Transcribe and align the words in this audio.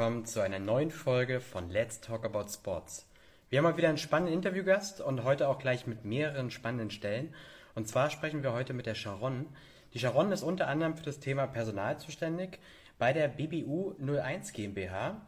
willkommen 0.00 0.26
zu 0.26 0.40
einer 0.40 0.60
neuen 0.60 0.92
Folge 0.92 1.40
von 1.40 1.70
Let's 1.70 2.00
Talk 2.00 2.24
About 2.24 2.48
Sports. 2.48 3.04
Wir 3.48 3.58
haben 3.58 3.64
mal 3.64 3.76
wieder 3.76 3.88
einen 3.88 3.98
spannenden 3.98 4.32
Interviewgast 4.32 5.00
und 5.00 5.24
heute 5.24 5.48
auch 5.48 5.58
gleich 5.58 5.88
mit 5.88 6.04
mehreren 6.04 6.52
spannenden 6.52 6.92
Stellen. 6.92 7.34
Und 7.74 7.88
zwar 7.88 8.08
sprechen 8.08 8.44
wir 8.44 8.52
heute 8.52 8.74
mit 8.74 8.86
der 8.86 8.94
Sharon. 8.94 9.46
Die 9.94 9.98
Sharon 9.98 10.30
ist 10.30 10.44
unter 10.44 10.68
anderem 10.68 10.96
für 10.96 11.02
das 11.02 11.18
Thema 11.18 11.48
Personal 11.48 11.98
zuständig 11.98 12.60
bei 13.00 13.12
der 13.12 13.26
BBU 13.26 13.96
01 14.00 14.52
GmbH. 14.52 15.20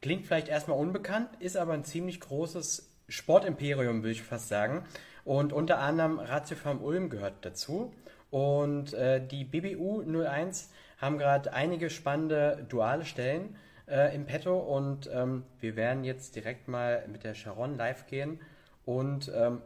Klingt 0.00 0.26
vielleicht 0.26 0.48
erstmal 0.48 0.80
unbekannt, 0.80 1.28
ist 1.38 1.56
aber 1.56 1.74
ein 1.74 1.84
ziemlich 1.84 2.18
großes 2.18 2.92
Sportimperium, 3.08 4.02
würde 4.02 4.10
ich 4.10 4.22
fast 4.24 4.48
sagen. 4.48 4.84
Und 5.24 5.52
unter 5.52 5.78
anderem 5.78 6.18
Ratiofarm 6.18 6.82
Ulm 6.82 7.08
gehört 7.08 7.44
dazu. 7.44 7.94
Und 8.30 8.94
äh, 8.94 9.24
die 9.24 9.44
BBU 9.44 10.02
01 10.02 10.72
haben 10.98 11.18
gerade 11.18 11.52
einige 11.52 11.88
spannende 11.88 12.66
duale 12.68 13.04
Stellen 13.04 13.54
äh, 13.88 14.14
im 14.14 14.26
Petto 14.26 14.58
und 14.58 15.08
ähm, 15.12 15.44
wir 15.60 15.76
werden 15.76 16.04
jetzt 16.04 16.34
direkt 16.36 16.68
mal 16.68 17.06
mit 17.08 17.24
der 17.24 17.34
Sharon 17.34 17.76
live 17.76 18.06
gehen 18.06 18.40
und 18.84 19.30
ähm, 19.34 19.62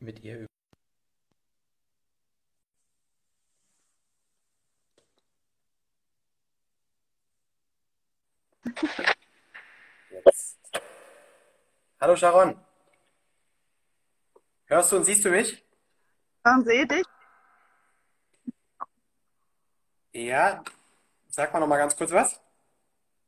mit 0.00 0.22
ihr 0.22 0.40
über. 0.40 0.48
Jetzt. 10.10 10.58
Hallo 12.00 12.16
Sharon. 12.16 12.58
Hörst 14.66 14.92
du 14.92 14.96
und 14.96 15.04
siehst 15.04 15.24
du 15.24 15.30
mich? 15.30 15.62
Und 16.44 16.64
sehe 16.64 16.86
dich. 16.86 17.04
Ja, 20.12 20.62
Sag 21.34 21.52
mal 21.52 21.58
noch 21.58 21.66
mal 21.66 21.78
ganz 21.78 21.96
kurz 21.96 22.12
was. 22.12 22.40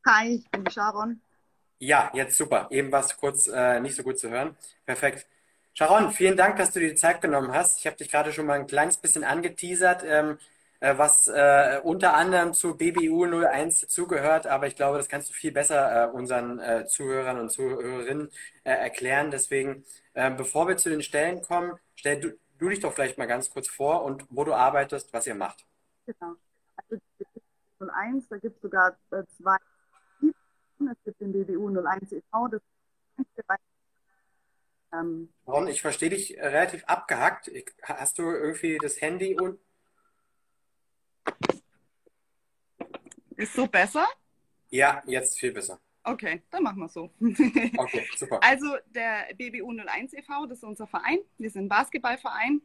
Hi, 0.06 0.36
ich 0.36 0.48
bin 0.52 0.70
Sharon. 0.70 1.20
Ja, 1.80 2.08
jetzt 2.14 2.36
super. 2.36 2.68
Eben 2.70 2.92
war 2.92 3.00
es 3.00 3.16
kurz 3.16 3.48
äh, 3.48 3.80
nicht 3.80 3.96
so 3.96 4.04
gut 4.04 4.16
zu 4.16 4.30
hören. 4.30 4.56
Perfekt. 4.84 5.26
Sharon, 5.74 6.12
vielen 6.12 6.36
Dank, 6.36 6.56
dass 6.56 6.70
du 6.70 6.78
dir 6.78 6.90
die 6.90 6.94
Zeit 6.94 7.20
genommen 7.20 7.52
hast. 7.52 7.80
Ich 7.80 7.86
habe 7.88 7.96
dich 7.96 8.08
gerade 8.08 8.32
schon 8.32 8.46
mal 8.46 8.60
ein 8.60 8.68
kleines 8.68 8.98
bisschen 8.98 9.24
angeteasert, 9.24 10.04
ähm, 10.06 10.38
äh, 10.78 10.96
was 10.96 11.26
äh, 11.26 11.80
unter 11.82 12.14
anderem 12.14 12.54
zu 12.54 12.76
BBU 12.76 13.24
01 13.24 13.88
zugehört, 13.88 14.46
aber 14.46 14.68
ich 14.68 14.76
glaube, 14.76 14.98
das 14.98 15.08
kannst 15.08 15.30
du 15.30 15.32
viel 15.32 15.50
besser 15.50 16.04
äh, 16.04 16.08
unseren 16.08 16.60
äh, 16.60 16.86
Zuhörern 16.86 17.40
und 17.40 17.50
Zuhörerinnen 17.50 18.30
äh, 18.62 18.70
erklären. 18.70 19.32
Deswegen, 19.32 19.84
bevor 20.14 20.68
wir 20.68 20.76
zu 20.76 20.90
den 20.90 21.02
Stellen 21.02 21.42
kommen, 21.42 21.72
stell 21.96 22.20
du, 22.20 22.38
du 22.56 22.68
dich 22.68 22.78
doch 22.78 22.92
vielleicht 22.92 23.18
mal 23.18 23.26
ganz 23.26 23.50
kurz 23.50 23.66
vor 23.66 24.04
und 24.04 24.24
wo 24.30 24.44
du 24.44 24.54
arbeitest, 24.54 25.12
was 25.12 25.26
ihr 25.26 25.34
macht. 25.34 25.66
Genau. 26.06 26.36
Also 26.76 27.00
01, 27.80 28.28
da 28.28 28.38
gibt 28.38 28.56
es 28.56 28.62
sogar 28.62 28.96
äh, 29.10 29.22
zwei. 29.36 29.56
Es 30.78 31.04
gibt 31.04 31.20
den 31.20 31.32
BBU 31.32 31.68
01 31.68 32.12
e.V., 32.12 32.48
das 32.48 32.62
ähm, 34.92 35.32
Ron, 35.46 35.68
ich 35.68 35.82
verstehe 35.82 36.10
dich 36.10 36.36
relativ 36.38 36.84
abgehackt. 36.84 37.50
Hast 37.82 38.18
du 38.18 38.22
irgendwie 38.22 38.78
das 38.78 39.00
Handy 39.00 39.38
und. 39.38 39.58
Ist 43.36 43.54
so 43.54 43.66
besser? 43.66 44.06
Ja, 44.70 45.02
jetzt 45.06 45.38
viel 45.38 45.52
besser. 45.52 45.80
Okay, 46.04 46.42
dann 46.50 46.62
machen 46.62 46.78
wir 46.78 46.88
so. 46.88 47.10
Okay, 47.78 48.06
super. 48.16 48.40
Also 48.42 48.76
der 48.86 49.34
BBU 49.34 49.72
01 49.72 50.14
e.V., 50.14 50.46
das 50.46 50.58
ist 50.58 50.64
unser 50.64 50.86
Verein. 50.86 51.18
Wir 51.36 51.50
sind 51.50 51.64
ein 51.64 51.68
Basketballverein. 51.68 52.62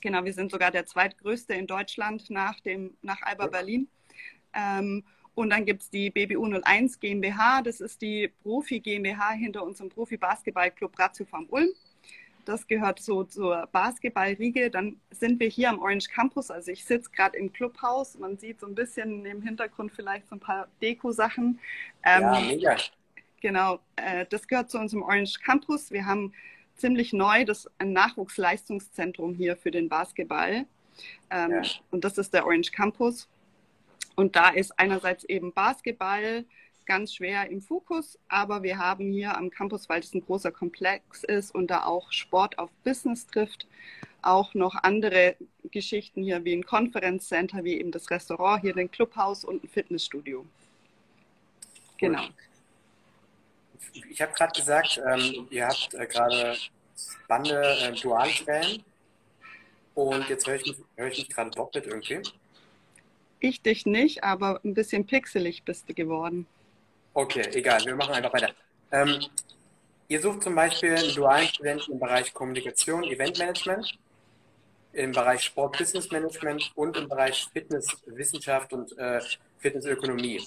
Genau, 0.00 0.24
wir 0.24 0.32
sind 0.32 0.50
sogar 0.50 0.70
der 0.70 0.86
zweitgrößte 0.86 1.54
in 1.54 1.66
Deutschland 1.66 2.30
nach, 2.30 2.58
dem, 2.60 2.96
nach 3.02 3.22
Alba 3.22 3.46
Berlin. 3.46 3.88
Ähm, 4.56 5.04
und 5.34 5.50
dann 5.50 5.66
gibt 5.66 5.82
es 5.82 5.90
die 5.90 6.10
BBU 6.10 6.46
01 6.46 6.98
GmbH, 6.98 7.60
das 7.60 7.80
ist 7.80 8.00
die 8.00 8.32
Profi 8.42 8.80
GmbH 8.80 9.32
hinter 9.32 9.62
unserem 9.64 9.90
Profi-Basketballclub 9.90 10.98
Ratio 10.98 11.26
vom 11.26 11.46
Ulm. 11.50 11.68
Das 12.46 12.66
gehört 12.66 13.00
so 13.00 13.24
zur 13.24 13.68
Basketballriege. 13.72 14.70
Dann 14.70 15.00
sind 15.10 15.40
wir 15.40 15.48
hier 15.48 15.68
am 15.68 15.80
Orange 15.80 16.08
Campus. 16.08 16.50
Also 16.50 16.70
ich 16.70 16.84
sitze 16.84 17.10
gerade 17.10 17.36
im 17.36 17.52
Clubhaus. 17.52 18.16
Man 18.18 18.38
sieht 18.38 18.60
so 18.60 18.66
ein 18.66 18.74
bisschen 18.74 19.26
im 19.26 19.42
Hintergrund 19.42 19.92
vielleicht 19.92 20.28
so 20.28 20.36
ein 20.36 20.40
paar 20.40 20.68
Deko-Sachen. 20.80 21.58
Ähm, 22.04 22.22
ja, 22.22 22.40
mega. 22.40 22.76
Genau, 23.42 23.80
äh, 23.96 24.26
das 24.30 24.46
gehört 24.46 24.70
zu 24.70 24.78
unserem 24.78 25.02
Orange 25.02 25.40
Campus. 25.40 25.90
Wir 25.90 26.06
haben 26.06 26.32
ziemlich 26.76 27.12
neu 27.12 27.44
das 27.44 27.68
ein 27.78 27.92
Nachwuchsleistungszentrum 27.92 29.34
hier 29.34 29.56
für 29.56 29.72
den 29.72 29.88
Basketball. 29.88 30.66
Ähm, 31.30 31.50
ja. 31.50 31.62
Und 31.90 32.04
das 32.04 32.16
ist 32.16 32.32
der 32.32 32.46
Orange 32.46 32.70
Campus. 32.70 33.28
Und 34.16 34.34
da 34.34 34.48
ist 34.48 34.78
einerseits 34.78 35.24
eben 35.24 35.52
Basketball 35.52 36.44
ganz 36.86 37.14
schwer 37.14 37.50
im 37.50 37.60
Fokus, 37.60 38.18
aber 38.28 38.62
wir 38.62 38.78
haben 38.78 39.10
hier 39.10 39.36
am 39.36 39.50
Campus, 39.50 39.88
weil 39.88 40.00
es 40.00 40.14
ein 40.14 40.24
großer 40.24 40.52
Komplex 40.52 41.24
ist 41.24 41.54
und 41.54 41.68
da 41.68 41.84
auch 41.84 42.12
Sport 42.12 42.58
auf 42.58 42.70
Business 42.84 43.26
trifft, 43.26 43.66
auch 44.22 44.54
noch 44.54 44.74
andere 44.82 45.36
Geschichten 45.70 46.22
hier 46.22 46.44
wie 46.44 46.54
ein 46.54 46.64
Conference 46.64 47.28
Center, 47.28 47.64
wie 47.64 47.78
eben 47.78 47.90
das 47.90 48.10
Restaurant, 48.10 48.62
hier 48.62 48.72
den 48.72 48.90
Clubhaus 48.90 49.44
und 49.44 49.64
ein 49.64 49.68
Fitnessstudio. 49.68 50.46
Genau. 51.98 52.28
Ich 53.92 54.20
habe 54.20 54.32
gerade 54.32 54.58
gesagt, 54.58 55.00
ähm, 55.06 55.48
ihr 55.50 55.66
habt 55.66 55.94
äh, 55.94 56.06
gerade 56.06 56.56
spannende 56.96 57.78
äh, 57.80 57.92
Dualstellen 57.92 58.82
und 59.94 60.28
jetzt 60.28 60.46
höre 60.46 60.56
ich 60.56 60.76
hör 60.96 61.06
ich 61.08 61.18
mich 61.18 61.28
gerade 61.30 61.50
doppelt 61.50 61.86
irgendwie. 61.86 62.22
Ich 63.40 63.62
dich 63.62 63.86
nicht, 63.86 64.24
aber 64.24 64.60
ein 64.64 64.74
bisschen 64.74 65.06
pixelig 65.06 65.62
bist 65.64 65.88
du 65.88 65.94
geworden. 65.94 66.46
Okay, 67.14 67.48
egal, 67.52 67.84
wir 67.84 67.96
machen 67.96 68.14
einfach 68.14 68.32
weiter. 68.32 68.52
Ähm, 68.92 69.20
ihr 70.08 70.20
sucht 70.20 70.42
zum 70.42 70.54
Beispiel 70.54 70.94
einen 70.94 71.14
dualen 71.14 71.48
Studenten 71.48 71.92
im 71.92 71.98
Bereich 71.98 72.32
Kommunikation, 72.32 73.04
Eventmanagement, 73.04 73.98
im 74.92 75.12
Bereich 75.12 75.42
Sport, 75.42 75.78
Business 75.78 76.10
Management 76.10 76.72
und 76.74 76.96
im 76.96 77.08
Bereich 77.08 77.46
Fitnesswissenschaft 77.52 78.72
und 78.72 78.96
äh, 78.98 79.20
Fitnessökonomie. 79.58 80.42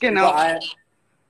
Genau. 0.00 0.28
Überall 0.28 0.60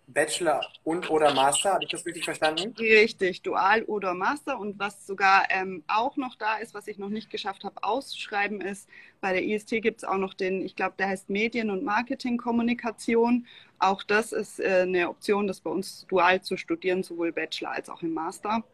Bachelor 0.08 0.66
und 0.84 1.10
oder 1.10 1.34
Master, 1.34 1.74
habe 1.74 1.84
ich 1.84 1.90
das 1.90 2.04
richtig 2.06 2.24
verstanden? 2.24 2.74
Richtig, 2.78 3.42
Dual 3.42 3.82
oder 3.84 4.14
Master. 4.14 4.58
Und 4.58 4.78
was 4.78 5.06
sogar 5.06 5.44
ähm, 5.50 5.84
auch 5.86 6.16
noch 6.16 6.34
da 6.34 6.56
ist, 6.56 6.72
was 6.72 6.88
ich 6.88 6.98
noch 6.98 7.10
nicht 7.10 7.28
geschafft 7.30 7.62
habe 7.64 7.84
auszuschreiben, 7.84 8.62
ist, 8.62 8.88
bei 9.20 9.32
der 9.32 9.44
IST 9.44 9.82
gibt 9.82 9.98
es 9.98 10.04
auch 10.04 10.16
noch 10.16 10.32
den, 10.32 10.62
ich 10.62 10.76
glaube, 10.76 10.94
der 10.98 11.08
heißt 11.08 11.28
Medien- 11.28 11.70
und 11.70 11.84
Marketingkommunikation. 11.84 13.46
Auch 13.78 14.02
das 14.02 14.32
ist 14.32 14.60
äh, 14.60 14.82
eine 14.82 15.10
Option, 15.10 15.46
das 15.46 15.60
bei 15.60 15.70
uns 15.70 16.06
dual 16.08 16.40
zu 16.40 16.56
studieren, 16.56 17.02
sowohl 17.02 17.30
Bachelor 17.32 17.72
als 17.72 17.90
auch 17.90 18.02
im 18.02 18.14
Master. 18.14 18.64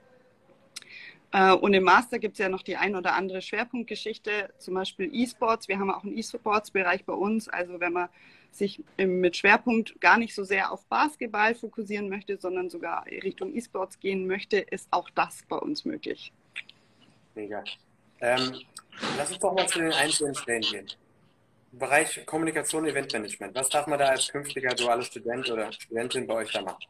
Äh, 1.34 1.52
und 1.52 1.74
im 1.74 1.82
Master 1.82 2.20
gibt 2.20 2.34
es 2.34 2.38
ja 2.38 2.48
noch 2.48 2.62
die 2.62 2.76
ein 2.76 2.94
oder 2.94 3.14
andere 3.14 3.42
Schwerpunktgeschichte, 3.42 4.54
zum 4.58 4.74
Beispiel 4.74 5.10
E-Sports. 5.12 5.66
Wir 5.66 5.80
haben 5.80 5.90
auch 5.90 6.04
einen 6.04 6.16
E-Sports-Bereich 6.16 7.04
bei 7.04 7.12
uns. 7.12 7.48
Also 7.48 7.80
wenn 7.80 7.92
man 7.92 8.08
sich 8.52 8.80
mit 8.96 9.36
Schwerpunkt 9.36 10.00
gar 10.00 10.16
nicht 10.16 10.32
so 10.32 10.44
sehr 10.44 10.70
auf 10.70 10.86
Basketball 10.86 11.56
fokussieren 11.56 12.08
möchte, 12.08 12.38
sondern 12.38 12.70
sogar 12.70 13.04
Richtung 13.06 13.52
E-Sports 13.52 13.98
gehen 13.98 14.28
möchte, 14.28 14.58
ist 14.58 14.86
auch 14.92 15.10
das 15.10 15.42
bei 15.48 15.56
uns 15.56 15.84
möglich. 15.84 16.32
Mega. 17.34 17.64
Ähm, 18.20 18.60
lass 19.16 19.32
uns 19.32 19.40
doch 19.40 19.54
mal 19.54 19.66
zu 19.66 19.80
den 19.80 19.92
einzelnen 19.92 20.36
Stellen 20.36 20.62
gehen. 20.62 20.86
Bereich 21.72 22.24
Kommunikation, 22.26 22.86
Eventmanagement. 22.86 23.56
Was 23.56 23.68
darf 23.70 23.88
man 23.88 23.98
da 23.98 24.06
als 24.06 24.28
künftiger 24.28 24.72
dualer 24.72 25.02
Student 25.02 25.50
oder 25.50 25.72
Studentin 25.72 26.28
bei 26.28 26.34
euch 26.34 26.52
da 26.52 26.62
machen? 26.62 26.84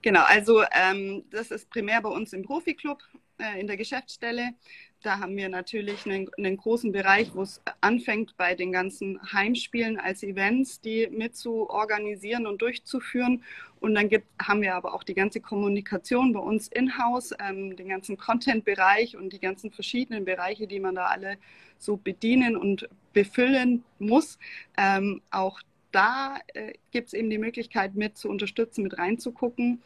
Genau, 0.00 0.22
also 0.22 0.62
ähm, 0.72 1.24
das 1.30 1.50
ist 1.50 1.68
primär 1.68 2.00
bei 2.00 2.08
uns 2.08 2.32
im 2.32 2.42
Profi-Club 2.42 3.02
äh, 3.38 3.60
in 3.60 3.66
der 3.66 3.76
Geschäftsstelle. 3.76 4.54
Da 5.02 5.18
haben 5.18 5.36
wir 5.36 5.50
natürlich 5.50 6.06
einen, 6.06 6.30
einen 6.38 6.56
großen 6.56 6.90
Bereich, 6.90 7.34
wo 7.34 7.42
es 7.42 7.60
anfängt 7.82 8.36
bei 8.38 8.54
den 8.54 8.72
ganzen 8.72 9.20
Heimspielen 9.32 9.98
als 9.98 10.22
Events, 10.22 10.80
die 10.80 11.08
mit 11.10 11.36
zu 11.36 11.68
organisieren 11.68 12.46
und 12.46 12.62
durchzuführen. 12.62 13.42
Und 13.80 13.94
dann 13.94 14.08
gibt, 14.08 14.26
haben 14.40 14.62
wir 14.62 14.74
aber 14.74 14.94
auch 14.94 15.04
die 15.04 15.12
ganze 15.12 15.40
Kommunikation 15.40 16.32
bei 16.32 16.40
uns 16.40 16.68
in-house, 16.68 17.34
ähm, 17.38 17.76
den 17.76 17.88
ganzen 17.88 18.16
Content-Bereich 18.16 19.16
und 19.16 19.34
die 19.34 19.40
ganzen 19.40 19.70
verschiedenen 19.70 20.24
Bereiche, 20.24 20.66
die 20.66 20.80
man 20.80 20.94
da 20.94 21.06
alle 21.06 21.36
so 21.76 21.98
bedienen 21.98 22.56
und 22.56 22.88
befüllen 23.12 23.84
muss. 23.98 24.38
Ähm, 24.78 25.20
auch 25.30 25.60
da 25.92 26.38
äh, 26.54 26.72
gibt 26.92 27.08
es 27.08 27.14
eben 27.14 27.30
die 27.30 27.38
Möglichkeit, 27.38 27.94
mit 27.94 28.16
zu 28.16 28.28
unterstützen, 28.28 28.82
mit 28.82 28.98
reinzugucken. 28.98 29.82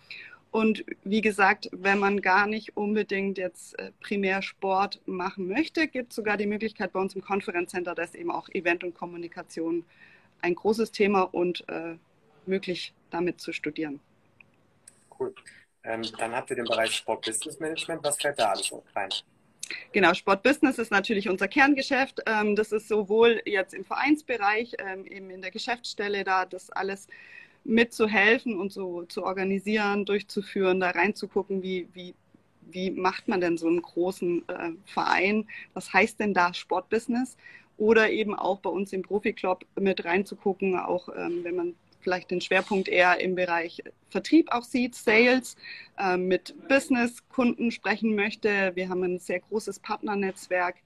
Und 0.59 0.85
wie 1.05 1.21
gesagt, 1.21 1.69
wenn 1.71 2.01
man 2.01 2.21
gar 2.21 2.49
nicht 2.49 2.77
unbedingt 2.77 3.39
jetzt 3.39 3.79
äh, 3.79 3.93
primär 4.01 4.43
Sport 4.43 5.01
machen 5.07 5.47
möchte, 5.47 5.87
gibt 5.87 6.11
es 6.11 6.17
sogar 6.17 6.37
die 6.37 6.47
Möglichkeit 6.47 6.93
bei 6.93 6.99
uns 6.99 7.15
im 7.15 7.23
Conference 7.23 7.71
Center, 7.71 7.95
dass 7.95 8.17
eben 8.17 8.33
auch 8.33 8.49
Event 8.49 8.83
und 8.83 8.93
Kommunikation 8.93 9.85
ein 10.43 10.57
großes 10.57 10.91
Thema 10.91 11.23
und 11.23 11.65
äh, 11.69 11.95
möglich 12.47 12.93
damit 13.11 13.41
zu 13.41 13.53
studieren. 13.53 14.01
Cool. 15.17 15.33
Ähm, 15.85 16.03
dann 16.19 16.33
habt 16.33 16.51
ihr 16.51 16.57
den 16.57 16.65
Bereich 16.65 16.93
Sport 16.93 17.25
Business 17.25 17.61
Management. 17.61 18.03
Was 18.03 18.21
fällt 18.21 18.41
da 18.41 18.51
alles 18.51 18.73
rein? 18.97 19.11
Genau, 19.93 20.13
Sportbusiness 20.13 20.79
ist 20.79 20.91
natürlich 20.91 21.29
unser 21.29 21.47
Kerngeschäft. 21.47 22.21
Ähm, 22.27 22.57
das 22.57 22.73
ist 22.73 22.89
sowohl 22.89 23.41
jetzt 23.45 23.75
im 23.75 23.85
Vereinsbereich, 23.85 24.73
ähm, 24.81 25.07
eben 25.07 25.31
in 25.31 25.41
der 25.41 25.53
Geschäftsstelle 25.53 26.25
da, 26.25 26.47
das 26.47 26.71
alles 26.71 27.07
mitzuhelfen 27.69 28.59
und 28.59 28.73
so 28.73 29.05
zu 29.05 29.23
organisieren, 29.25 30.07
durchzuführen, 30.07 30.81
da 30.81 30.91
reinzugucken, 30.91 31.63
wie, 31.63 31.87
wie, 31.93 32.15
wie 32.63 32.91
macht 32.91 33.29
man 33.29 33.41
denn 33.41 33.59
so 33.59 33.69
einen 33.69 33.83
großen 33.83 34.49
äh, 34.49 34.71
Verein? 34.87 35.47
Was 35.75 35.93
heißt 35.93 36.19
denn 36.19 36.35
da 36.35 36.55
Sportbusiness? 36.55 37.37
Oder 37.77 38.11
eben 38.11 38.35
auch 38.35 38.61
bei 38.61 38.71
uns 38.71 38.93
im 38.93 39.03
Profi-Club 39.03 39.65
mit 39.79 40.05
reinzugucken, 40.05 40.77
auch 40.77 41.09
ähm, 41.15 41.45
wenn 41.45 41.57
man 41.57 41.75
vielleicht 42.01 42.31
den 42.31 42.41
Schwerpunkt 42.41 42.89
eher 42.89 43.21
im 43.21 43.35
Bereich 43.35 43.83
Vertrieb 44.09 44.51
auch 44.51 44.65
sieht, 44.65 44.95
Sales, 44.95 45.57
äh, 45.99 46.17
mit 46.17 46.55
Business-Kunden 46.69 47.71
sprechen 47.71 48.15
möchte. 48.15 48.73
Wir 48.75 48.89
haben 48.89 49.03
ein 49.03 49.19
sehr 49.19 49.41
großes 49.41 49.81
Partnernetzwerk. 49.81 50.77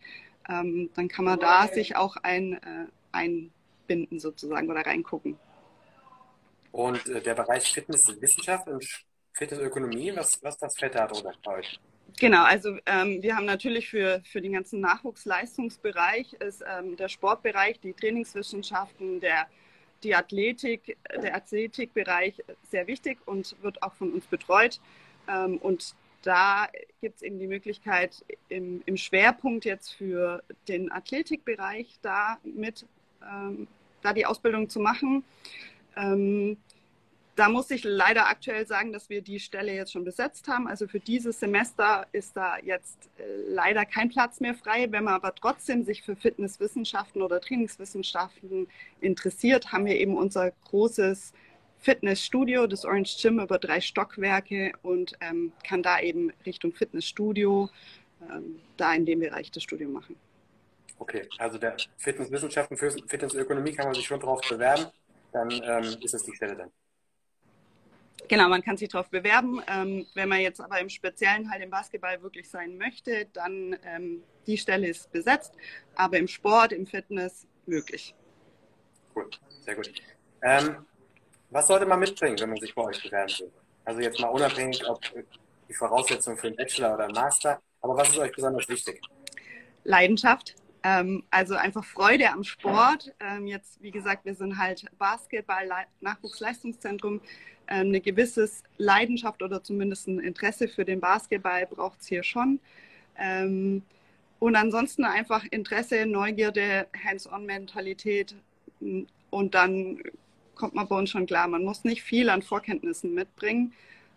Ähm, 0.49 0.90
dann 0.96 1.06
kann 1.06 1.25
man 1.25 1.38
da 1.38 1.69
sich 1.69 1.94
auch 1.94 2.17
ein, 2.17 2.55
äh, 2.55 2.87
einbinden 3.12 4.19
sozusagen 4.19 4.69
oder 4.69 4.85
reingucken. 4.85 5.38
Und 6.73 7.07
äh, 7.09 7.21
der 7.21 7.35
Bereich 7.35 7.73
Fitnesswissenschaft 7.73 8.67
und 8.67 8.85
Fitnessökonomie, 9.35 10.15
was, 10.17 10.43
was 10.43 10.59
das 10.59 10.75
da 10.75 11.07
drunter 11.07 11.33
bei 11.45 11.59
euch? 11.59 11.79
Genau, 12.19 12.45
also 12.45 12.77
ähm, 12.87 13.23
wir 13.23 13.37
haben 13.37 13.47
natürlich 13.47 13.89
für, 13.89 14.21
für 14.25 14.43
den 14.43 14.53
ganzen 14.53 14.81
Nachwuchsleistungsbereich 14.81 16.35
ist 16.35 16.63
ähm, 16.67 16.97
der 16.97 17.09
Sportbereich, 17.09 17.81
die 17.81 17.95
Trainingswissenschaften, 17.95 19.21
der, 19.21 19.47
die 20.03 20.15
Athletik, 20.15 20.99
der 21.11 21.35
Athletikbereich 21.37 22.43
sehr 22.71 22.87
wichtig 22.87 23.19
und 23.25 23.57
wird 23.63 23.83
auch 23.83 23.95
von 23.95 24.13
uns 24.13 24.27
betreut. 24.27 24.81
Ähm, 25.29 25.57
und 25.59 25.95
da 26.23 26.69
gibt 27.01 27.17
es 27.17 27.23
eben 27.23 27.39
die 27.39 27.47
Möglichkeit, 27.47 28.25
im, 28.49 28.83
im, 28.85 28.97
Schwerpunkt 28.97 29.65
jetzt 29.65 29.95
für 29.95 30.43
den 30.69 30.93
Athletikbereich 30.93 31.99
da 32.03 32.39
mit 32.45 32.87
ähm, 33.23 33.67
da 34.03 34.13
die 34.13 34.27
Ausbildung 34.27 34.69
zu 34.69 34.81
machen. 34.81 35.25
Ähm, 35.97 36.56
da 37.35 37.49
muss 37.49 37.71
ich 37.71 37.83
leider 37.85 38.29
aktuell 38.29 38.67
sagen, 38.67 38.93
dass 38.93 39.09
wir 39.09 39.23
die 39.23 39.41
Stelle 39.41 39.73
jetzt 39.75 39.93
schon 39.93 40.05
besetzt 40.05 40.49
haben. 40.49 40.69
Also 40.69 40.87
für 40.87 41.00
dieses 41.00 41.41
Semester 41.41 42.06
ist 42.12 42.37
da 42.37 42.59
jetzt 42.59 43.09
äh, 43.19 43.23
leider 43.49 43.87
kein 43.87 44.11
Platz 44.11 44.41
mehr 44.41 44.55
frei. 44.55 44.87
Wenn 44.91 45.05
man 45.05 45.15
aber 45.15 45.35
trotzdem 45.35 45.85
sich 45.85 46.03
für 46.03 46.15
Fitnesswissenschaften 46.15 47.23
oder 47.23 47.41
Trainingswissenschaften 47.41 48.69
interessiert, 49.00 49.73
haben 49.73 49.87
wir 49.87 49.97
eben 49.97 50.17
unser 50.17 50.50
großes 50.67 51.33
Fitnessstudio, 51.79 52.67
das 52.67 52.85
Orange 52.85 53.17
Gym 53.21 53.41
über 53.41 53.59
drei 53.59 53.81
Stockwerke 53.81 54.73
und 54.83 55.15
ähm, 55.21 55.53
kann 55.67 55.83
da 55.83 56.00
eben 56.00 56.33
Richtung 56.45 56.73
Fitnessstudio 56.73 57.71
ähm, 58.31 58.61
da 58.77 58.95
in 58.95 59.06
dem 59.06 59.21
Bereich 59.21 59.50
das 59.50 59.62
Studium 59.62 59.93
machen. 59.93 60.17
Okay, 60.99 61.29
also 61.38 61.59
der 61.59 61.77
Fitnesswissenschaften, 61.97 62.77
Fitnessökonomie 62.77 63.73
kann 63.73 63.87
man 63.87 63.95
sich 63.95 64.06
schon 64.06 64.21
drauf 64.21 64.41
bewerben 64.49 64.87
dann 65.32 65.50
ähm, 65.50 65.96
ist 66.00 66.14
es 66.14 66.23
die 66.23 66.34
Stelle 66.34 66.56
dann. 66.56 66.70
Genau, 68.29 68.49
man 68.49 68.62
kann 68.62 68.76
sich 68.76 68.88
darauf 68.88 69.11
bewerben. 69.11 69.61
Ähm, 69.67 70.06
wenn 70.14 70.29
man 70.29 70.40
jetzt 70.40 70.61
aber 70.61 70.81
im 70.81 70.88
Speziellen 70.88 71.50
halt 71.50 71.62
im 71.62 71.70
Basketball 71.70 72.23
wirklich 72.23 72.49
sein 72.49 72.76
möchte, 72.76 73.26
dann 73.32 73.76
ähm, 73.84 74.23
die 74.46 74.56
Stelle 74.56 74.88
ist 74.88 75.11
besetzt, 75.12 75.55
aber 75.96 76.19
im 76.19 76.29
Sport, 76.29 76.73
im 76.73 76.87
Fitness 76.87 77.46
möglich. 77.67 78.14
Gut, 79.14 79.40
sehr 79.61 79.75
gut. 79.75 79.93
Ähm, 80.43 80.87
was 81.50 81.67
sollte 81.67 81.85
man 81.87 82.00
mitbringen, 82.00 82.38
wenn 82.40 82.49
man 82.49 82.58
sich 82.58 82.75
bei 82.75 82.82
euch 82.82 83.02
bewerben 83.02 83.32
will? 83.38 83.52
Also 83.85 84.00
jetzt 84.00 84.20
mal 84.20 84.28
unabhängig, 84.28 84.88
ob 84.88 85.00
die 85.69 85.75
Voraussetzungen 85.75 86.38
für 86.38 86.46
einen 86.46 86.56
Bachelor 86.56 86.94
oder 86.94 87.05
einen 87.05 87.14
Master, 87.14 87.61
aber 87.81 87.96
was 87.96 88.11
ist 88.11 88.19
euch 88.19 88.32
besonders 88.32 88.69
wichtig? 88.69 89.00
Leidenschaft, 89.85 90.55
ähm, 90.82 91.23
also 91.31 91.55
einfach 91.55 91.84
Freude 91.84 92.31
am 92.31 92.44
Sport. 92.44 93.14
Ähm, 93.20 93.46
jetzt, 93.46 93.82
wie 93.82 93.90
gesagt, 93.90 94.25
wir 94.25 94.34
sind 94.34 94.56
halt 94.58 94.87
Basketball-Nachwuchsleistungszentrum. 94.99 97.20
Ähm, 97.69 97.88
eine 97.88 98.00
gewisse 98.00 98.50
Leidenschaft 98.79 99.43
oder 99.43 99.62
zumindest 99.62 100.08
ein 100.08 100.19
Interesse 100.19 100.69
für 100.69 100.84
den 100.84 101.00
Basketball 101.00 101.67
braucht 101.67 102.00
es 102.00 102.08
hier 102.08 102.23
schon. 102.23 102.61
Ähm, 103.19 103.82
und 104.38 104.56
ansonsten 104.56 105.05
einfach 105.05 105.44
Interesse, 105.50 106.05
Neugierde, 106.05 106.88
Hands-on-Mentalität. 107.05 108.35
Und 109.31 109.55
dann 109.55 110.02
kommt 110.56 110.75
man 110.75 110.88
bei 110.88 110.96
uns 110.96 111.11
schon 111.11 111.26
klar. 111.26 111.46
Man 111.46 111.64
muss 111.64 111.85
nicht 111.85 112.02
viel 112.02 112.28
an 112.28 112.43
Vorkenntnissen 112.43 113.14
mitbringen. 113.14 113.73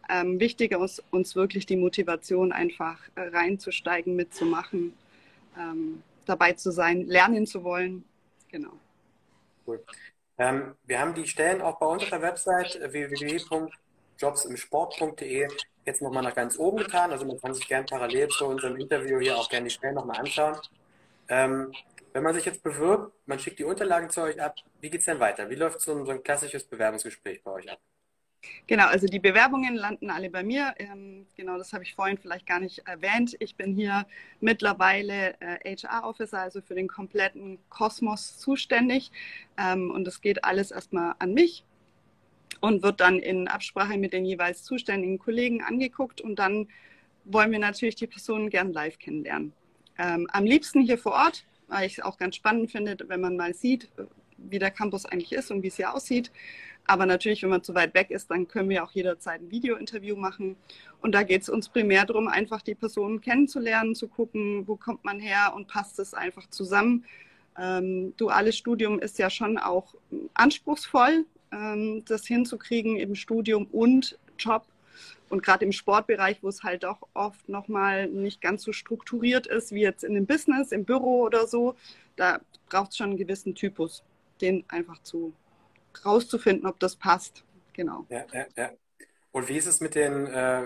Ähm, 0.10 0.40
wichtiger 0.40 0.84
ist 0.84 1.04
uns 1.12 1.36
wirklich 1.36 1.68
die 1.68 1.78
Motivation, 1.78 2.52
einfach 2.52 3.00
äh, 3.16 3.22
reinzusteigen, 3.22 4.16
mitzumachen. 4.16 4.94
Ähm, 5.58 6.02
dabei 6.26 6.54
zu 6.54 6.72
sein, 6.72 7.06
lernen 7.06 7.46
zu 7.46 7.64
wollen. 7.64 8.04
Genau. 8.50 8.74
Cool. 9.66 9.82
Ähm, 10.38 10.76
wir 10.84 11.00
haben 11.00 11.14
die 11.14 11.28
Stellen 11.28 11.62
auch 11.62 11.80
bei 11.80 11.86
uns 11.86 12.04
auf 12.04 12.10
der 12.10 12.22
Website 12.22 12.76
äh, 12.76 12.92
www.jobsimsport.de 12.92 15.48
jetzt 15.86 16.02
nochmal 16.02 16.24
nach 16.24 16.36
ganz 16.36 16.58
oben 16.58 16.78
getan. 16.78 17.12
Also 17.12 17.26
man 17.26 17.40
kann 17.40 17.54
sich 17.54 17.68
gerne 17.68 17.86
parallel 17.86 18.28
zu 18.30 18.46
unserem 18.46 18.78
Interview 18.78 19.20
hier 19.20 19.38
auch 19.38 19.50
gerne 19.50 19.66
die 19.66 19.74
Stellen 19.74 19.96
nochmal 19.96 20.20
anschauen. 20.20 20.58
Ähm, 21.30 21.72
wenn 22.14 22.24
man 22.24 22.34
sich 22.34 22.46
jetzt 22.46 22.64
bewirbt, 22.64 23.14
man 23.26 23.40
schickt 23.40 23.60
die 23.60 23.66
Unterlagen 23.66 24.10
zu 24.10 24.22
euch 24.22 24.42
ab, 24.42 24.56
wie 24.80 24.90
geht 24.90 25.02
es 25.02 25.06
denn 25.06 25.20
weiter? 25.20 25.50
Wie 25.50 25.56
läuft 25.56 25.82
so 25.82 25.94
ein, 25.94 26.06
so 26.06 26.12
ein 26.12 26.24
klassisches 26.24 26.64
Bewerbungsgespräch 26.64 27.44
bei 27.44 27.52
euch 27.52 27.70
ab? 27.70 27.80
Genau, 28.68 28.88
also 28.88 29.08
die 29.08 29.20
Bewerbungen 29.20 29.76
landen 29.76 30.10
alle 30.10 30.30
bei 30.30 30.44
mir. 30.44 30.74
Ähm, 30.78 31.28
genau, 31.36 31.58
das 31.58 31.74
habe 31.74 31.84
ich 31.84 31.94
vorhin 31.94 32.18
vielleicht 32.18 32.48
gar 32.48 32.60
nicht 32.60 32.80
erwähnt. 32.88 33.36
Ich 33.40 33.56
bin 33.56 33.76
hier 33.76 34.06
mittlerweile 34.40 35.40
äh, 35.40 35.76
HR-Officer, 35.76 36.40
also 36.40 36.62
für 36.62 36.76
den 36.76 36.88
kompletten 36.88 37.60
Kosmos 37.70 38.38
zuständig. 38.38 39.12
Ähm, 39.58 39.92
und 39.92 40.06
das 40.06 40.22
geht 40.22 40.44
alles 40.44 40.72
erstmal 40.72 41.16
an 41.20 41.34
mich 41.34 41.64
und 42.62 42.84
wird 42.84 43.02
dann 43.02 43.20
in 43.20 43.48
Absprache 43.48 43.98
mit 43.98 44.14
den 44.14 44.26
jeweils 44.26 44.64
zuständigen 44.64 45.20
Kollegen 45.20 45.62
angeguckt. 45.62 46.22
Und 46.22 46.38
dann 46.38 46.68
wollen 47.24 47.52
wir 47.52 47.60
natürlich 47.60 47.96
die 47.96 48.08
Personen 48.08 48.50
gern 48.50 48.74
live 48.74 49.00
kennenlernen. 49.00 49.54
Ähm, 49.98 50.28
am 50.32 50.46
liebsten 50.46 50.82
hier 50.82 50.98
vor 50.98 51.14
Ort, 51.14 51.46
weil 51.68 51.88
ich 51.88 52.00
es 52.00 52.04
auch 52.04 52.18
ganz 52.18 52.36
spannend 52.36 52.72
finde, 52.72 52.98
wenn 53.08 53.22
man 53.22 53.38
mal 53.38 53.54
sieht, 53.54 53.90
wie 54.38 54.60
der 54.60 54.72
Campus 54.72 55.06
eigentlich 55.06 55.32
ist 55.32 55.52
und 55.52 55.64
wie 55.64 55.68
es 55.68 55.76
hier 55.78 55.94
aussieht. 55.94 56.32
Aber 56.88 57.06
natürlich, 57.06 57.42
wenn 57.42 57.50
man 57.50 57.64
zu 57.64 57.74
weit 57.74 57.94
weg 57.96 58.12
ist, 58.12 58.30
dann 58.30 58.48
können 58.48 58.70
wir 58.70 58.84
auch 58.84 58.92
jederzeit 58.92 59.42
ein 59.42 59.50
Videointerview 59.50 60.16
machen. 60.16 60.56
Und 61.02 61.14
da 61.14 61.24
geht 61.24 61.42
es 61.42 61.50
uns 61.50 61.70
primär 61.70 62.06
darum, 62.06 62.28
einfach 62.28 62.62
die 62.62 62.76
Personen 62.76 63.22
kennenzulernen, 63.22 63.96
zu 63.96 64.08
gucken, 64.08 64.68
wo 64.68 64.76
kommt 64.76 65.04
man 65.04 65.20
her 65.20 65.54
und 65.56 65.68
passt 65.68 65.98
es 66.00 66.14
einfach 66.14 66.48
zusammen. 66.50 67.06
Ähm, 67.58 68.14
duales 68.18 68.56
Studium 68.56 69.00
ist 69.00 69.18
ja 69.18 69.30
schon 69.30 69.58
auch 69.58 69.96
anspruchsvoll, 70.34 71.26
ähm, 71.52 72.04
das 72.06 72.28
hinzukriegen 72.28 72.98
im 72.98 73.16
Studium 73.16 73.66
und 73.72 74.20
Job. 74.38 74.68
Und 75.30 75.42
gerade 75.42 75.66
im 75.66 75.72
Sportbereich, 75.72 76.44
wo 76.44 76.50
es 76.50 76.64
halt 76.64 76.86
auch 76.86 77.02
oft 77.14 77.50
nochmal 77.50 78.08
nicht 78.08 78.42
ganz 78.42 78.64
so 78.64 78.72
strukturiert 78.74 79.48
ist 79.48 79.72
wie 79.72 79.82
jetzt 79.82 80.04
in 80.04 80.14
dem 80.14 80.28
Business, 80.28 80.72
im 80.72 80.86
Büro 80.86 81.24
oder 81.24 81.48
so, 81.48 81.76
da 82.16 82.40
braucht 82.70 82.92
es 82.92 82.98
schon 82.98 83.10
einen 83.10 83.18
gewissen 83.18 83.56
Typus, 83.56 84.04
den 84.42 84.64
einfach 84.68 85.02
zu 85.04 85.34
rauszufinden, 86.06 86.68
ob 86.68 86.80
das 86.80 86.96
passt. 86.96 87.44
Genau. 87.74 88.06
Ja, 88.10 88.26
ja, 88.34 88.46
ja. 88.56 88.72
Und 89.32 89.50
wie 89.50 89.58
ist 89.58 89.66
es 89.66 89.82
mit 89.82 89.96
den, 89.96 90.28
äh, 90.28 90.62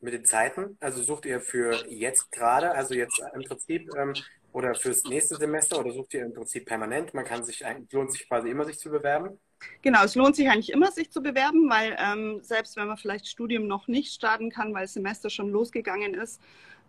mit 0.00 0.14
den 0.14 0.24
Zeiten? 0.24 0.78
Also 0.80 1.02
sucht 1.02 1.26
ihr 1.26 1.40
für 1.40 1.86
jetzt 1.88 2.32
gerade, 2.32 2.72
also 2.72 2.94
jetzt 2.94 3.22
im 3.34 3.42
Prinzip 3.42 3.90
ähm, 3.96 4.14
oder 4.52 4.74
fürs 4.74 5.04
nächste 5.04 5.36
Semester 5.36 5.78
oder 5.78 5.92
sucht 5.92 6.14
ihr 6.14 6.24
im 6.24 6.32
Prinzip 6.32 6.64
permanent? 6.64 7.12
Man 7.12 7.26
kann 7.26 7.44
sich, 7.44 7.62
lohnt 7.90 8.12
sich 8.12 8.26
quasi 8.26 8.48
immer, 8.48 8.64
sich 8.64 8.78
zu 8.78 8.88
bewerben? 8.88 9.38
Genau, 9.82 10.04
es 10.04 10.14
lohnt 10.14 10.36
sich 10.36 10.48
eigentlich 10.48 10.72
immer, 10.72 10.90
sich 10.90 11.10
zu 11.10 11.22
bewerben, 11.22 11.68
weil 11.68 11.96
ähm, 11.98 12.40
selbst 12.42 12.76
wenn 12.76 12.86
man 12.86 12.96
vielleicht 12.96 13.26
Studium 13.28 13.66
noch 13.66 13.88
nicht 13.88 14.12
starten 14.12 14.50
kann, 14.50 14.72
weil 14.72 14.84
das 14.84 14.94
Semester 14.94 15.28
schon 15.28 15.50
losgegangen 15.50 16.14
ist, 16.14 16.40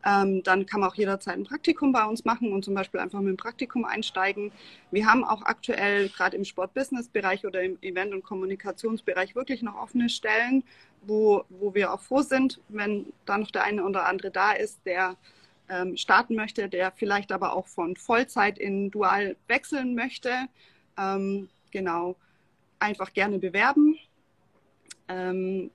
ähm, 0.06 0.44
dann 0.44 0.68
kann 0.68 0.82
man 0.82 0.90
auch 0.90 0.96
jederzeit 0.96 1.36
ein 1.36 1.46
Praktikum 1.46 1.92
bei 1.92 2.06
uns 2.06 2.26
machen 2.26 2.54
und 2.54 2.64
zum 2.64 2.76
Beispiel 2.76 3.00
einfach 3.00 3.20
mit 3.20 3.30
dem 3.30 3.38
Praktikum 3.38 3.86
einsteigen. 3.86 4.52
Wir 4.92 5.08
haben 5.08 5.24
auch 5.24 5.42
aktuell 5.42 6.10
gerade 6.10 6.38
im 6.38 6.46
Sport-Business-Bereich 6.46 7.44
oder 7.46 7.64
im 7.64 7.80
Event- 7.82 8.14
und 8.14 8.24
Kommunikationsbereich 8.24 9.36
wirklich 9.36 9.64
noch 9.64 9.76
offene 9.76 10.10
Stellen, 10.10 10.64
wo, 11.02 11.44
wo 11.50 11.74
wir 11.74 11.92
auch 11.92 12.02
froh 12.02 12.22
sind, 12.22 12.62
wenn 12.70 13.12
da 13.26 13.40
noch 13.40 13.50
der 13.50 13.64
eine 13.64 13.84
oder 13.84 14.06
andere 14.06 14.30
da 14.30 14.52
ist, 14.52 14.80
der 14.86 15.18
ähm, 15.70 15.98
starten 15.98 16.36
möchte, 16.36 16.70
der 16.70 16.92
vielleicht 16.92 17.32
aber 17.32 17.54
auch 17.54 17.66
von 17.66 17.96
Vollzeit 17.96 18.60
in 18.60 18.92
Dual 18.92 19.36
wechseln 19.48 19.96
möchte. 19.96 20.32
Ähm, 21.00 21.50
genau, 21.72 22.16
einfach 22.78 23.12
gerne 23.14 23.40
bewerben. 23.40 23.98
Ähm, 25.08 25.72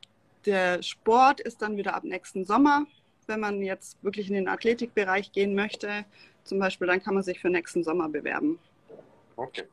der 0.46 0.84
Sport 0.84 1.40
ist 1.40 1.60
dann 1.62 1.76
wieder 1.76 1.94
ab 1.94 2.04
nächsten 2.04 2.44
Sommer 2.44 2.86
wenn 3.30 3.40
man 3.40 3.62
jetzt 3.62 3.96
wirklich 4.04 4.28
in 4.28 4.34
den 4.34 4.48
Athletikbereich 4.48 5.32
gehen 5.32 5.54
möchte, 5.54 6.04
zum 6.44 6.58
Beispiel, 6.58 6.86
dann 6.86 7.02
kann 7.02 7.14
man 7.14 7.22
sich 7.22 7.40
für 7.40 7.48
nächsten 7.48 7.82
Sommer 7.82 8.10
bewerben. 8.10 8.58
Okay. 9.36 9.64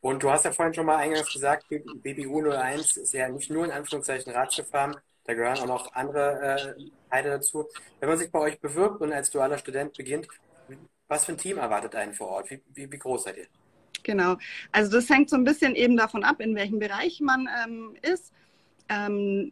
Und 0.00 0.22
du 0.22 0.30
hast 0.30 0.44
ja 0.44 0.52
vorhin 0.52 0.74
schon 0.74 0.86
mal 0.86 0.98
eingangs 0.98 1.32
gesagt, 1.32 1.66
BBU 1.68 2.50
01 2.50 2.96
ist 2.98 3.12
ja 3.12 3.28
nicht 3.28 3.50
nur 3.50 3.64
in 3.64 3.70
Anführungszeichen 3.70 4.32
Radgefahren, 4.32 4.96
Da 5.24 5.34
gehören 5.34 5.58
auch 5.58 5.66
noch 5.66 5.92
andere 5.94 6.76
äh, 6.76 6.90
Teile 7.10 7.30
dazu. 7.30 7.66
Wenn 7.98 8.08
man 8.10 8.18
sich 8.18 8.30
bei 8.30 8.38
euch 8.38 8.60
bewirbt 8.60 9.00
und 9.00 9.12
als 9.12 9.30
dualer 9.30 9.58
Student 9.58 9.96
beginnt, 9.96 10.28
was 11.08 11.24
für 11.24 11.32
ein 11.32 11.38
Team 11.38 11.58
erwartet 11.58 11.94
einen 11.94 12.14
vor 12.14 12.28
Ort? 12.28 12.50
Wie, 12.50 12.62
wie, 12.74 12.90
wie 12.90 12.98
groß 12.98 13.24
seid 13.24 13.38
ihr? 13.38 13.46
Genau. 14.02 14.36
Also 14.70 14.92
das 14.92 15.10
hängt 15.10 15.30
so 15.30 15.36
ein 15.36 15.44
bisschen 15.44 15.74
eben 15.74 15.96
davon 15.96 16.22
ab, 16.22 16.40
in 16.40 16.54
welchem 16.54 16.78
Bereich 16.78 17.20
man 17.20 17.48
ähm, 17.64 17.96
ist. 18.02 18.32
Ähm, 18.88 19.50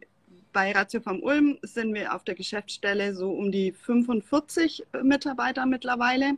bei 0.55 0.71
Ratio 0.71 1.01
vom 1.01 1.21
Ulm 1.21 1.59
sind 1.63 1.93
wir 1.93 2.15
auf 2.15 2.23
der 2.23 2.33
Geschäftsstelle 2.33 3.13
so 3.13 3.29
um 3.29 3.51
die 3.51 3.73
45 3.73 4.85
Mitarbeiter 5.03 5.65
mittlerweile. 5.65 6.37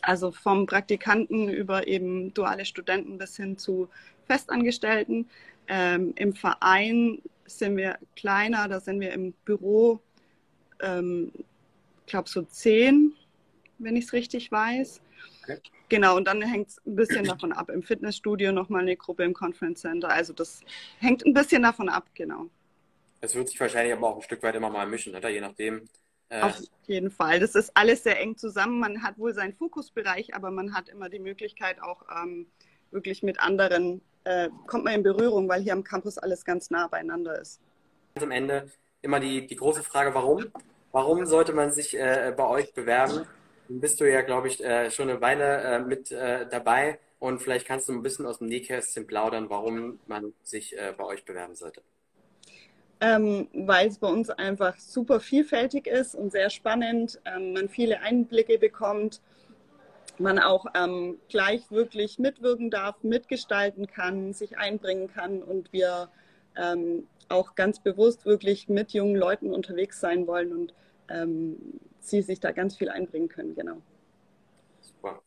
Also 0.00 0.30
vom 0.30 0.66
Praktikanten 0.66 1.48
über 1.48 1.88
eben 1.88 2.32
duale 2.34 2.64
Studenten 2.64 3.18
bis 3.18 3.36
hin 3.36 3.58
zu 3.58 3.88
Festangestellten. 4.28 5.28
Ähm, 5.66 6.12
Im 6.14 6.34
Verein 6.34 7.20
sind 7.44 7.76
wir 7.76 7.98
kleiner, 8.14 8.68
da 8.68 8.78
sind 8.78 9.00
wir 9.00 9.12
im 9.12 9.32
Büro, 9.44 9.98
ähm, 10.80 11.32
ich 12.06 12.12
glaube 12.12 12.28
so 12.28 12.42
zehn, 12.42 13.12
wenn 13.78 13.96
ich 13.96 14.04
es 14.04 14.12
richtig 14.12 14.52
weiß. 14.52 15.02
Okay. 15.42 15.58
Genau, 15.88 16.16
und 16.16 16.28
dann 16.28 16.42
hängt 16.42 16.68
es 16.68 16.80
ein 16.86 16.94
bisschen 16.94 17.24
davon 17.24 17.52
ab. 17.52 17.70
Im 17.70 17.82
Fitnessstudio 17.82 18.52
nochmal 18.52 18.82
eine 18.82 18.96
Gruppe 18.96 19.24
im 19.24 19.34
Conference 19.34 19.80
Center. 19.80 20.10
Also 20.10 20.32
das 20.32 20.60
hängt 21.00 21.26
ein 21.26 21.34
bisschen 21.34 21.64
davon 21.64 21.88
ab, 21.88 22.06
genau. 22.14 22.48
Es 23.22 23.36
wird 23.36 23.48
sich 23.48 23.60
wahrscheinlich 23.60 23.94
aber 23.94 24.08
auch 24.08 24.16
ein 24.16 24.22
Stück 24.22 24.42
weit 24.42 24.56
immer 24.56 24.68
mal 24.68 24.86
mischen, 24.86 25.14
oder? 25.14 25.28
Je 25.28 25.40
nachdem. 25.40 25.88
Äh 26.28 26.42
Auf 26.42 26.60
jeden 26.88 27.10
Fall. 27.10 27.38
Das 27.38 27.54
ist 27.54 27.70
alles 27.74 28.02
sehr 28.02 28.18
eng 28.18 28.36
zusammen. 28.36 28.80
Man 28.80 29.02
hat 29.04 29.16
wohl 29.16 29.32
seinen 29.32 29.54
Fokusbereich, 29.54 30.34
aber 30.34 30.50
man 30.50 30.74
hat 30.74 30.88
immer 30.88 31.08
die 31.08 31.20
Möglichkeit, 31.20 31.80
auch 31.80 32.02
ähm, 32.20 32.48
wirklich 32.90 33.22
mit 33.22 33.38
anderen, 33.38 34.02
äh, 34.24 34.48
kommt 34.66 34.84
man 34.84 34.94
in 34.94 35.04
Berührung, 35.04 35.48
weil 35.48 35.62
hier 35.62 35.72
am 35.72 35.84
Campus 35.84 36.18
alles 36.18 36.44
ganz 36.44 36.70
nah 36.70 36.88
beieinander 36.88 37.40
ist. 37.40 37.60
Am 38.16 38.32
Ende 38.32 38.68
immer 39.02 39.20
die, 39.20 39.46
die 39.46 39.56
große 39.56 39.84
Frage, 39.84 40.14
warum? 40.14 40.46
Warum 40.90 41.24
sollte 41.24 41.52
man 41.52 41.72
sich 41.72 41.96
äh, 41.96 42.34
bei 42.36 42.46
euch 42.46 42.74
bewerben? 42.74 43.26
bist 43.68 44.00
du 44.00 44.10
ja, 44.10 44.20
glaube 44.20 44.48
ich, 44.48 44.62
äh, 44.62 44.90
schon 44.90 45.08
eine 45.08 45.22
Weile 45.22 45.62
äh, 45.62 45.78
mit 45.78 46.10
dabei 46.10 46.98
und 47.20 47.40
vielleicht 47.40 47.66
kannst 47.66 47.88
du 47.88 47.92
ein 47.92 48.02
bisschen 48.02 48.26
aus 48.26 48.38
dem 48.38 48.48
Nähkästchen 48.48 49.06
plaudern, 49.06 49.48
warum 49.48 50.00
man 50.08 50.34
sich 50.42 50.76
bei 50.98 51.04
euch 51.04 51.24
bewerben 51.24 51.54
sollte. 51.54 51.82
Ähm, 53.04 53.48
weil 53.52 53.88
es 53.88 53.98
bei 53.98 54.06
uns 54.06 54.30
einfach 54.30 54.78
super 54.78 55.18
vielfältig 55.18 55.88
ist 55.88 56.14
und 56.14 56.30
sehr 56.30 56.50
spannend, 56.50 57.20
ähm, 57.24 57.52
man 57.52 57.68
viele 57.68 58.00
Einblicke 58.00 58.58
bekommt, 58.58 59.20
man 60.18 60.38
auch 60.38 60.66
ähm, 60.76 61.18
gleich 61.28 61.68
wirklich 61.72 62.20
mitwirken 62.20 62.70
darf, 62.70 63.02
mitgestalten 63.02 63.88
kann, 63.88 64.32
sich 64.34 64.56
einbringen 64.56 65.08
kann 65.12 65.42
und 65.42 65.72
wir 65.72 66.10
ähm, 66.56 67.08
auch 67.28 67.56
ganz 67.56 67.80
bewusst 67.80 68.24
wirklich 68.24 68.68
mit 68.68 68.92
jungen 68.92 69.16
Leuten 69.16 69.52
unterwegs 69.52 69.98
sein 69.98 70.28
wollen 70.28 70.52
und 70.52 70.74
ähm, 71.08 71.56
sie 71.98 72.22
sich 72.22 72.38
da 72.38 72.52
ganz 72.52 72.76
viel 72.76 72.88
einbringen 72.88 73.28
können, 73.28 73.56
genau. 73.56 73.78
Super. 74.80 75.20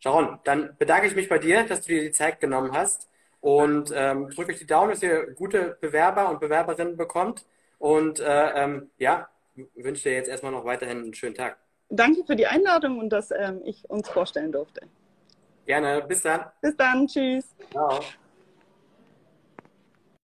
Sharon, 0.00 0.38
dann 0.44 0.76
bedanke 0.78 1.06
ich 1.06 1.16
mich 1.16 1.30
bei 1.30 1.38
dir, 1.38 1.64
dass 1.64 1.80
du 1.80 1.94
dir 1.94 2.02
die 2.02 2.12
Zeit 2.12 2.40
genommen 2.40 2.72
hast 2.72 3.08
und 3.42 3.92
ähm, 3.94 4.30
drücke 4.30 4.52
euch 4.52 4.58
die 4.60 4.66
Daumen, 4.66 4.90
dass 4.90 5.02
ihr 5.02 5.34
gute 5.34 5.76
Bewerber 5.80 6.30
und 6.30 6.40
Bewerberinnen 6.40 6.96
bekommt 6.96 7.44
und 7.78 8.20
äh, 8.20 8.50
ähm, 8.54 8.90
ja, 8.98 9.28
wünsche 9.74 10.04
dir 10.04 10.14
jetzt 10.14 10.28
erstmal 10.28 10.52
noch 10.52 10.64
weiterhin 10.64 10.98
einen 10.98 11.14
schönen 11.14 11.34
Tag. 11.34 11.58
Danke 11.90 12.24
für 12.24 12.36
die 12.36 12.46
Einladung 12.46 12.98
und 13.00 13.10
dass 13.10 13.30
ähm, 13.32 13.60
ich 13.64 13.90
uns 13.90 14.08
vorstellen 14.08 14.52
durfte. 14.52 14.82
Gerne, 15.66 16.02
bis 16.06 16.22
dann. 16.22 16.44
Bis 16.60 16.76
dann, 16.76 17.06
tschüss. 17.06 17.44
Ciao. 17.70 18.00